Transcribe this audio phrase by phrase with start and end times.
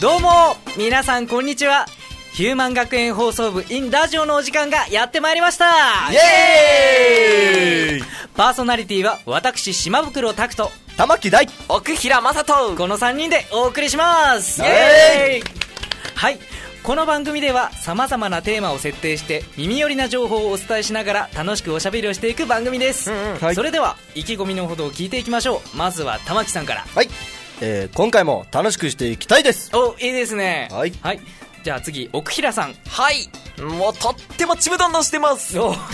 [0.00, 0.28] どうも
[0.76, 1.86] 皆さんこんにちは。
[2.32, 5.64] ヒューマン学園放送部 in ラジオのお時間がやってまいりました。
[6.12, 8.02] イエーイ！
[8.36, 10.70] パーソナリティは私島袋拓人。
[10.96, 11.48] 玉木大。
[11.68, 12.76] 奥平正人。
[12.76, 14.62] この3人でお送りします。
[14.62, 15.50] イエーイ！
[16.14, 16.38] はい。
[16.84, 23.56] この番組では様々なテーマを設定して耳寄りな情報をお伝えしながら楽しくおしゃべりをしていく番組です、はい。
[23.56, 25.76] それでは意気込みのほどを聞いていきましょう。
[25.76, 26.86] まずは玉木さんから。
[26.94, 27.08] はい、
[27.60, 29.70] えー、今回も楽しくしていきたいです。
[29.74, 30.68] おいいですね。
[30.70, 30.92] はい。
[31.64, 32.74] じゃあ次奥平さん。
[32.88, 33.28] はい。
[33.62, 35.58] もうとってもちむどんどんしてます。
[35.58, 35.86] お なんか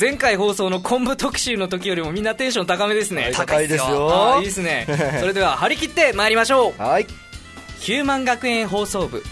[0.00, 3.32] 前回放送の昆布特集の時よりもみんなテンション高めですね。
[3.34, 4.86] 高いですあよーいいですね。
[5.20, 6.82] それでは張り切って参りましょう。
[6.82, 7.06] はい。
[7.80, 9.24] ヒューマン学園放送部。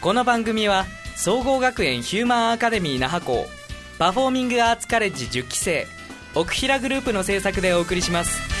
[0.00, 0.86] この番組は
[1.16, 3.48] 総合学園ヒューマンアカデミー那覇校
[3.98, 5.86] パフォーミングアーツカレッジ10期生
[6.34, 8.55] 奥平グループの制作でお送りします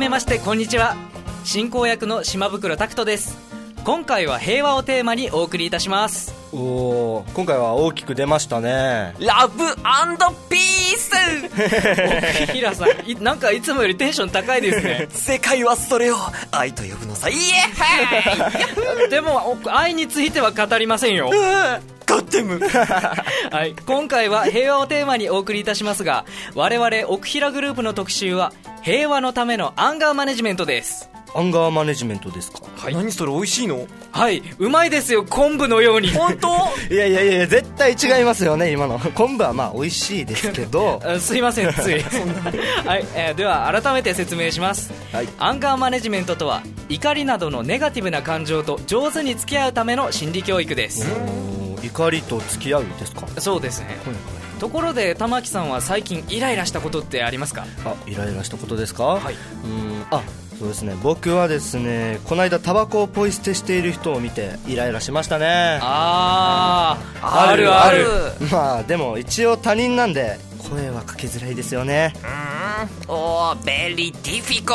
[0.00, 0.96] めましてこんにちは。
[1.44, 3.36] 進行役の島袋拓人です。
[3.84, 6.39] 今回は平和をテーマにお送りいたします。
[6.52, 9.14] おお今回は大きく出ましたね。
[9.20, 9.64] ラブ
[10.48, 10.58] ピー
[10.98, 11.10] ス！
[12.52, 15.06] 平さんいなんかいつもよりテンション高いですね。
[15.10, 16.16] 世界はそれを
[16.50, 17.28] 愛と呼ぶのさ。
[17.28, 19.10] イエヘイ！
[19.10, 21.30] でもお愛については語りませんよ。
[22.06, 22.58] ガッテム！
[23.52, 26.24] はい、今回は平和をテーマにお送りいたしますが
[26.56, 32.60] 我々奥平グループの特集は平和のためのアンガーマネジメントですアンガーマネジメントですか？
[32.90, 33.86] 何それ美味しいの？
[34.10, 34.42] はい。
[34.58, 36.08] うまいですよ昆布のように。
[36.08, 36.48] 本当？
[36.92, 38.98] いやいやいや絶対違いますよね今の。
[39.14, 41.00] 昆布はまあ美味しいですけど。
[41.06, 42.00] あすいませんつい。
[42.84, 45.28] はい、えーでは改めて説明します、はい。
[45.38, 51.06] アンガーマネジメントとは怒りなどのネガティブな感情と上手に付き合うための心理教育です。
[51.82, 53.26] 怒りと付き合うですか？
[53.38, 53.96] そうですね。
[54.58, 57.66] ところで玉木さんは最近イライラしたことってありますか？
[57.84, 59.04] あイライラしたことですか？
[59.04, 59.34] はい。
[59.34, 60.22] うーんあ
[60.60, 60.94] そうですね。
[61.02, 65.78] 僕はですねこの間タバコをポイ捨てしている人を見てイライラしましたね。
[65.80, 68.06] あーあるある
[68.52, 72.12] まあでも一応他人なんで声はかけづらいですよね。
[73.08, 74.74] おーベリーディフィコ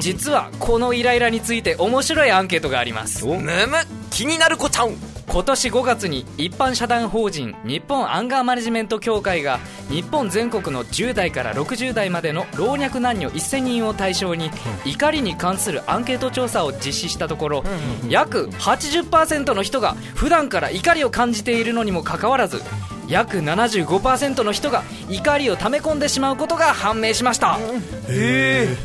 [0.00, 3.24] 実はこのイライラについて面白いアンケートがあります。
[3.24, 3.36] お。
[3.36, 3.76] むむ
[4.10, 4.96] 気になる子ちゃん
[5.28, 14.50] 今年5月に一般社団法人日本アンガーマネジメント協会が日本全国の10代から60代までの老若男女1000人を対象に
[14.86, 17.64] 怒りに関するアンケート調査を実施したところ
[18.08, 22.62] 約80%の人が普段から怒りを感じているのにもかかわらず
[23.06, 27.58] 約75%の人が怒りを溜め込んでしまうことが判明しました。
[28.08, 28.76] へえ。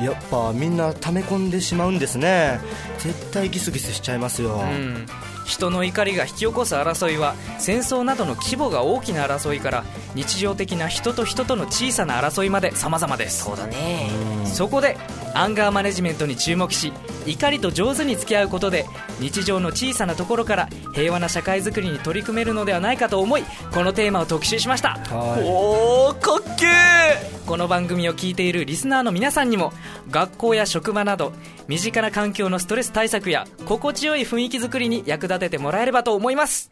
[0.00, 2.60] やっぱみんな溜め込んでしまうんですね。
[2.98, 5.06] 絶対ギスギスしちゃいますよ、うん
[5.44, 9.84] 人の怒りが引き起こす争いは戦争などの規模が大きな争いから
[10.14, 13.44] 日常的な人と人との小さな争いまで様々です。
[13.44, 14.10] そうだね。
[14.44, 14.96] そこで
[15.34, 16.92] アンガーマネジメントに注目し
[17.26, 18.86] 怒りと上手に付き合うことで
[19.20, 24.90] 日常の小さなところから平和な社会づくりに取り組めるのではないかと思いこのテーマを特集しました。
[24.90, 25.42] はい。
[25.44, 27.46] おーかっけー！
[27.46, 29.72] この番組を聞いているリスナーの皆さんにも
[30.10, 31.32] 学校や職場など
[31.68, 36.70] 身近な環境のストレス対策や心地よい雰囲気づくりに役立ててもらえればと思います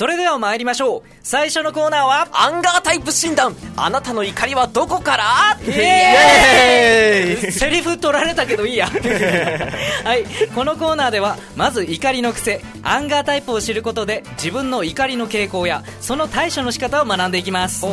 [0.00, 1.08] それでは参りましょう。
[1.22, 3.54] 最初のコーナーはアンガータイプ診断。
[3.76, 5.24] あなたの怒りはどこから？
[5.62, 7.52] イイエーイ！
[7.52, 8.86] セリフ取られたけどいいや。
[10.02, 10.24] はい。
[10.54, 17.84] このコーナーではまず怒りの癖アンガータイプを知ることで自分の怒りの傾向やその対処の仕方を学んでいきます、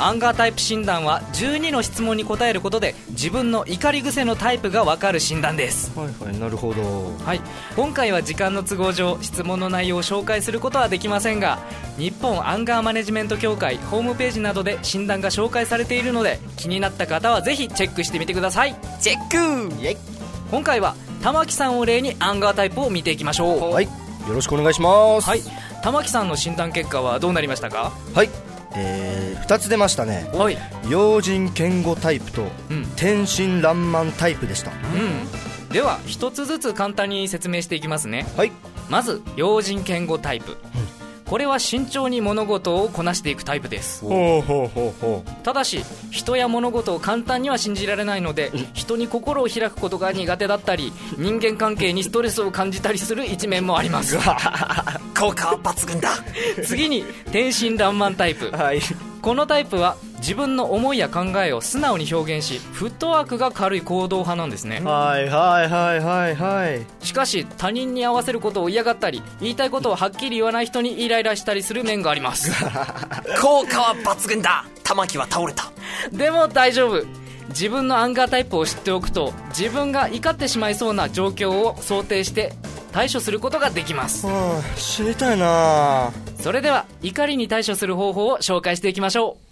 [0.00, 5.96] アンガータイプ診断は12の質問に答えることで自分の怒り癖のタイプが分かる診断です。
[5.98, 6.82] はいはいなるほど。
[7.24, 7.40] はい、
[7.76, 11.58] 今回は時間の都合上質問の内容を紹介することはできませんが
[11.96, 18.76] 日本アンガーマネジメント協会ホームページなどで診断が紹介されているので気になった方はぜひチェックしてみてください。
[19.00, 19.82] チェック！
[19.82, 19.96] イエイ。
[20.50, 23.72] 今回は玉木さんを例にアンガータイプを見ていきましょう。
[23.72, 25.28] はいよろしくお願いします。
[25.28, 25.40] はい。
[25.82, 27.92] 玉木さんの診断結果はどうなりましたか？
[28.14, 28.30] はい。
[28.78, 30.28] えー、2つ出ましたね。
[30.34, 30.58] はい。
[30.90, 32.86] 用心堅固タイプとうん。
[32.96, 34.72] 天真爛漫タイプでした。
[34.72, 34.74] う
[35.68, 35.68] ん。
[35.70, 38.26] では一つずつ簡単に説明していきますね。
[38.36, 38.52] はい。
[38.88, 40.56] まず用心堅固タイプ、
[41.26, 44.04] これは慎重に物事をこなしていくタイプです。
[44.04, 54.16] ほうほうほうほただし人や物事を簡単には信じられないので人に心を開くことが苦手だったり人間関係にストレスを感じたりする一面もあります。
[55.18, 56.10] 効果は抜群だ。
[56.64, 58.48] 次に天真爛漫タイプ。
[58.48, 58.80] うはい。
[59.20, 64.80] このタイプは自分の思いや考えを素直に表現しフットワークが軽い行動派なんですね。
[64.80, 67.04] はいはいはいはいはい。
[67.04, 72.50] しかし他人に合わせることを嫌がったり言いたいことをはっきり言わない人にイライラしたりする面があります。
[73.40, 74.64] 効果は抜群だ。
[74.82, 75.70] 玉木は倒れた。
[76.12, 77.04] でも大丈夫。
[77.48, 82.52] 自分のアンガータイプを知っておくと自分が怒ってしまいそうな状況を想定して
[82.92, 84.26] 対処することができます。
[84.26, 86.10] はあ知りたいな
[86.40, 89.45] それでは怒りに対処する方法を紹介していきましょう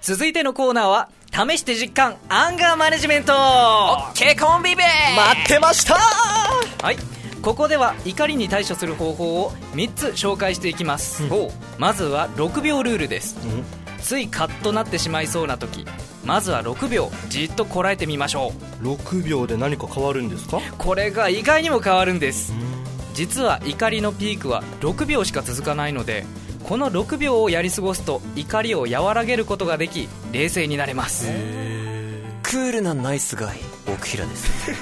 [0.00, 3.32] 続いてのコーナーは試して実感アンガーマネジメント。
[3.32, 4.82] オッケーコンビベ
[5.16, 5.94] 待ってました。
[5.94, 6.96] はい。
[7.42, 11.22] ここでは怒りに対処する方法を3つ紹介していきます、
[11.78, 13.36] まずは6秒ルールです。
[14.00, 15.86] ついカッとなってしまいそうな時
[16.24, 20.58] まずは6秒じっとこらえてみましょ6秒で何か変わるんですか？
[20.58, 22.52] うこれが意外にも変わるんです。
[23.14, 26.24] 実は怒りのピークは6秒しか続かないので
[26.68, 31.26] この6秒をやり過ごすと怒りを和らげることができ冷静になれます。
[32.42, 34.74] クールなナイスガイ奥平です。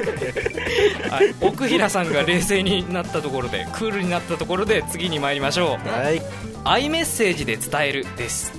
[1.09, 1.33] はい。
[1.41, 5.89] 奥平さんが冷静になったところでクールになったところで次に参りましょう。
[5.89, 6.21] はい。
[6.65, 8.53] アイメッセージで伝えるです。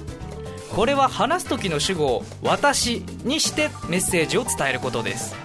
[0.73, 5.35] これは話す時の主語を「私」にしてメッセージを伝えることです、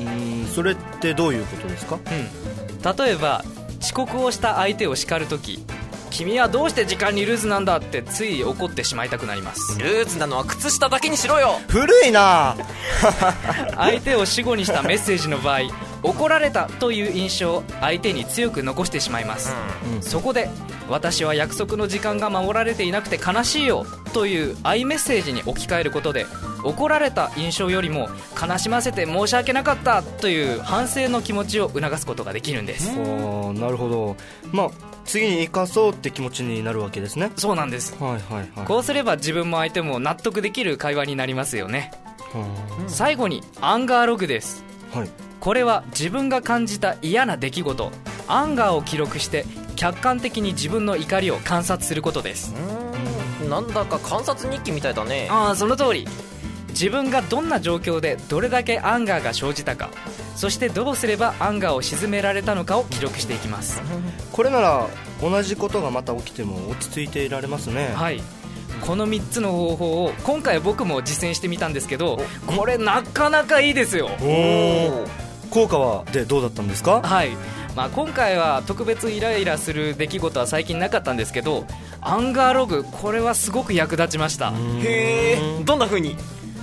[0.00, 0.46] うん。
[0.46, 1.96] それってどういうことですか？
[1.96, 3.44] うん、例えば
[3.78, 5.62] 遅刻をした相手を叱る時
[6.18, 9.78] 君はどうして時間にルーズなんだってつい怒ってしまいたくなります。
[9.78, 11.60] ルーズなのは靴下だけにしろよ。
[11.68, 12.56] 古いな。
[13.76, 15.60] 相手を死後にしたメッセージの場合
[16.02, 19.54] 怒られたという印象を相手に強く残してしまいます、
[19.94, 20.02] うん。
[20.02, 20.50] そこで
[20.88, 26.26] 私は約束の時間が守られていなくて悲しいよという愛メッセージに置き換えることで
[26.64, 28.08] 怒られた印象よりも
[28.40, 34.16] 悲しませて申し訳なかったという反省の気持ちを促すことができるんです、なるほど。
[34.50, 37.32] まあ次に生かそうって気持ちになるわけですね。
[37.36, 37.96] そうなんです。
[37.98, 38.66] はいはいはい。
[38.66, 41.90] こうすれば自分も相手も納得できる会話になりますよね。
[42.32, 44.62] は最後にアンガーログです。
[44.92, 45.10] あはい。
[45.40, 47.90] これは自分が感じた嫌な出来事。
[48.28, 49.46] anger を記録して
[49.76, 52.52] 客観的に自分の怒りを観察することです。
[53.48, 55.28] なんだか観察日記みたいだね。
[55.30, 56.06] ああその通り
[56.78, 59.90] 自分がどんな状況でどれだけ anger が生じたか
[60.36, 63.82] そしてどうすれば anger を鎮められたのかを記録していきます。
[64.30, 64.86] これなら
[65.20, 67.90] 同じことがまた起きても落ち着いていられますね。
[67.94, 68.22] はい。
[68.86, 74.08] この3つの方法を今回僕も実践してみたんですけどこれなかなかいいですよ。
[74.22, 74.24] お
[75.02, 75.06] お
[75.50, 77.02] 効果はでどうだったんですか？
[77.02, 77.30] はい、
[77.74, 81.66] まあ、今回は特別イライラする出来事は最近なかったんですけど
[82.00, 84.52] アンガーログこれはすごく役立ちました。
[84.54, 86.16] へえどんな風に？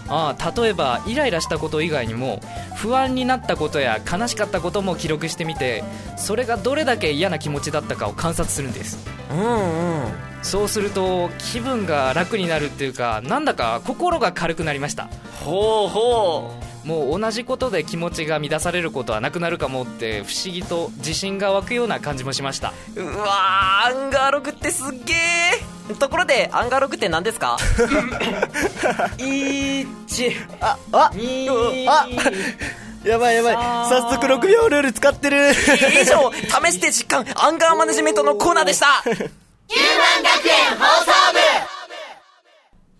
[0.07, 2.39] ああ例えばイライラしたこと以外にも
[2.75, 5.83] 不安になったことや悲しかったことも記録してみて
[6.17, 8.97] それがどれだけ嫌な気持ちだったかを観察するんです。
[9.31, 10.11] うんうん。
[10.43, 15.09] そうすると気分が楽になるっていうかなんだか心が軽くなりました。
[15.43, 16.51] ほうほ
[16.83, 22.73] もう同じことで気持ちが乱されることはなくなるかもって不思議と自信が湧くような感じもしました。
[22.95, 27.57] ううわーアンガーログってすっげえところでアンガーログって何ですか？
[29.17, 29.87] 1
[30.61, 32.07] ああ2あ
[33.03, 33.55] やばいやばい。
[33.55, 35.51] 早速6秒ルール使ってる。
[35.51, 35.53] 以
[36.05, 38.87] 上試して実感アンガーマネジメントのコーナーでした。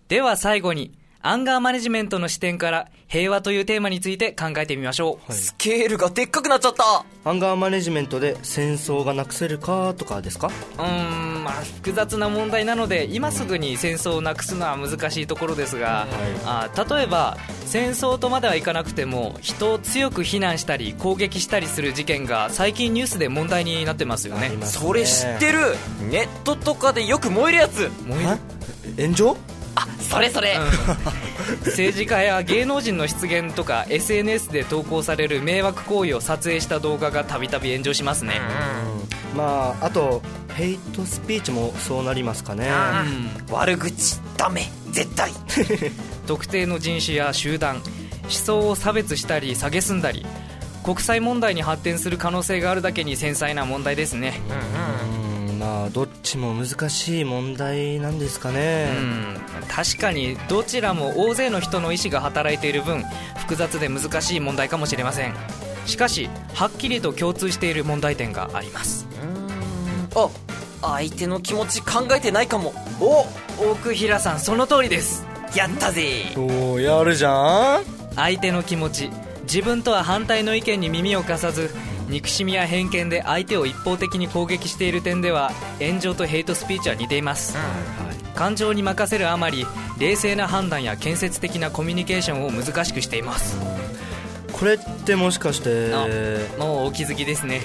[0.08, 0.94] では最後に
[1.28, 7.04] アンガーマネジメントの視点から平和というテーマについて考えてみましょう、スケールがでっかくなっちゃった。
[7.28, 10.52] アンガーマネジメントで戦争がなくせるかとかですか？
[10.78, 16.06] うーんまあ複雑な問題なので今すぐに戦争をなくすのは難しいところですが、
[16.46, 24.46] あ例えば戦争とまではいかなくても人を強く非難したり攻撃したりする事件が最近ニュースで問題になってますよね。
[24.46, 25.58] ありますそれ知ってる。
[26.08, 27.90] ネットとかでよく燃えるやつ。
[28.06, 28.38] 燃える。
[29.00, 29.02] え？
[29.08, 29.32] 炎上？
[29.32, 29.36] あ
[30.16, 30.58] それそれ、
[31.66, 38.40] 政治家や芸能人の出現とか SNS で投稿される迷惑行為を撮影した動画がたびたび炎上しますね、
[39.36, 40.22] まああと
[40.54, 42.70] ヘイトスピーチもそうなりますかね。
[43.50, 43.54] うん。
[43.54, 44.72] 悪口ダメ。
[44.92, 45.32] 絶対。
[46.28, 47.82] 特定の人種や集団
[48.24, 50.26] 思想を差別したり蔑んだり
[50.84, 54.40] 国際問題に発展する可能性があるだけに繊細な問題ですね。
[55.20, 55.25] うん
[55.66, 59.42] まあどっちも難しい問題なんですかうねん。
[59.68, 63.04] 確かにどちらも大勢の人の意思が働いている分
[63.36, 65.34] 複雑で難しい問題かもしれません。
[65.88, 69.08] しかしはっきりと共通している問題点があります。
[70.16, 70.30] あ
[70.82, 72.72] 相手の気持ち考えてないかも。
[73.02, 73.26] お
[73.72, 75.26] 奥平さんその通りです。
[75.56, 76.26] やったぜ。
[76.38, 77.84] おおやるじゃん。
[78.16, 79.10] 相手の気持ち
[79.44, 81.72] 自分とは反対の意見に耳を貸さず
[82.08, 87.58] 憎しみや偏見で相手を一方的に攻撃している点では炎上とヘイトスピーチは似ています、
[88.36, 89.66] 感情に任せるあまり
[89.98, 93.58] 冷静な判断や建設的なコミュニケーションを難しくしています。
[94.54, 96.08] これってもしかしてあ
[96.58, 97.62] もうお気づきですね。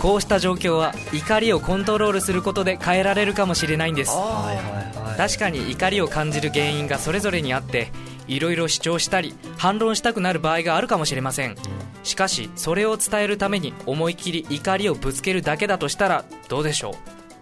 [0.00, 4.12] こうした状況は怒りをコントロールすることで変えられるかもしれないんです。
[4.12, 5.16] はいはいはい。
[5.18, 7.88] 確かに怒りを感じる原因がそれぞれにあって
[8.30, 11.56] いろいろ主張したり反論したくなる場合があるかもしれません。
[12.02, 16.94] しかしそれを伝えるために思い切り怒りをぶつけるだけだとしたらどうでしょ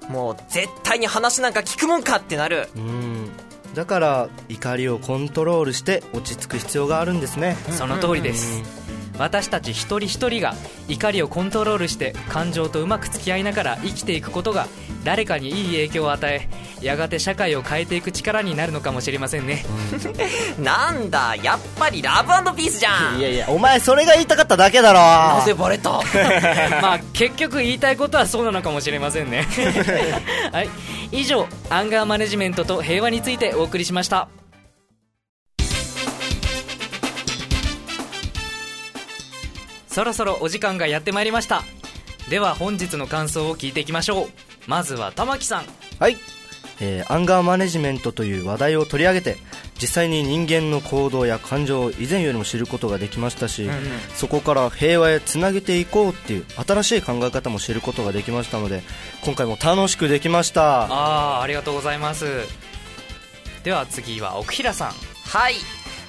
[0.09, 2.69] もう絶対に話なんか聞くもんかってなる。
[2.75, 3.31] うん。
[3.75, 7.57] だから怒りをコントロールして落ち着く必要があるんですね。
[7.69, 8.78] うその通りです
[9.19, 10.55] 私たち一人一人が
[10.89, 14.67] 怒りをコントロールして感情とうまく付き合いながら生きていくことが
[15.05, 16.49] 誰かにいい影響を与え
[16.81, 19.65] やがて社会を変えていく力になるのかもしれませんね。
[20.59, 24.99] なんだやっぱりラブピースじゃんいやいやお前それが言いたかっただけだろ。
[24.99, 25.91] なぜバレた
[26.81, 29.47] まあ結局言いたいことはそうなのかもしれませんね。
[30.53, 30.69] はい。
[31.11, 34.29] 以上アンガーマネジメントと平和についてお送りしました
[39.89, 41.65] そろそろお時間がやってまいりました。
[42.31, 44.29] では本日の感想を聞いていきましょう。
[44.67, 45.65] まずは玉木さん。
[45.99, 46.17] はい、
[46.81, 49.39] えーアンガーマネジメントという話題を取り上げて
[49.81, 53.69] 実際に人間の行動や感情を以前よりも知ることができましたし、
[54.15, 58.83] そこから平和へつなげていこうっていう新しい考え方も知ることができましたので
[59.25, 60.83] 今回も楽しくできました。
[60.83, 62.27] ああーありがとうございます。
[63.65, 64.93] では次は奥平さん。
[65.25, 65.55] はい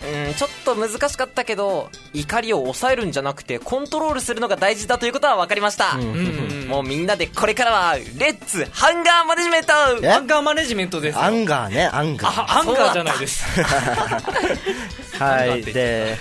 [0.01, 6.01] うんちょっと難しかったけど怒りを抑えるんじゃなくてコントロールするのが大事だということは分かりました、うん。
[6.01, 6.07] うん。
[6.07, 9.73] うんもうみんなでこれからはレッツハンガーマネジメント。
[10.03, 10.09] え？
[10.11, 11.23] アンガーマネジメントですよ。
[11.23, 12.41] Anger ね anger。
[12.43, 13.43] あ anger じゃないです。
[15.17, 15.63] はい。
[15.63, 16.15] で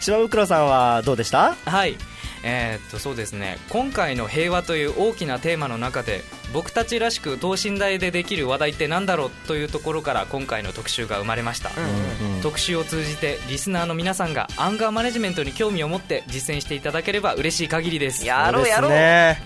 [0.00, 1.54] 島 袋さんはどうでした？
[1.64, 1.96] はい
[2.44, 3.58] えーっとそうですね。
[3.70, 6.22] 今回の平和という大きなテーマの中で
[6.52, 18.26] 僕たちらしく等身大でできる話題って何だろうというところから今回の特集が生まれました、うん特集を通じてリスナーの皆さんがアンガーマネジメントに興味を持って実践していただければ嬉しい限りです。
[18.26, 19.38] やろうやろう、ね。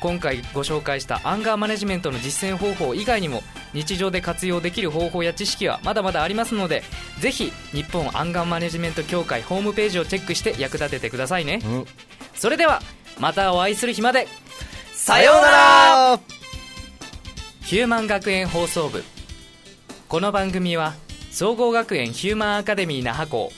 [0.00, 6.82] 今回ご紹介したアンガーマネジメントの実践方法以外にも日常で活用できる方法や知識はまだまだありますので
[7.20, 11.60] ぜひ日本アンガーマネジメント協会ホームページをチェックして役立ててくださいね。
[11.64, 11.86] うん
[12.36, 12.80] それでは
[13.18, 14.28] またお会いする日まで。
[14.92, 16.20] さようなら。
[17.62, 19.02] ヒューマン学園放送部。
[20.08, 20.94] この番組は
[21.32, 23.50] 総合学園ヒューマンアカデミー那覇校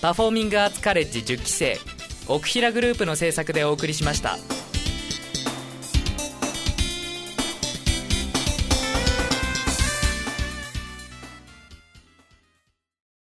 [0.00, 1.78] パフォーミングアーツカレッジ10期生
[2.26, 4.36] 奥平グループの制作でお送りしました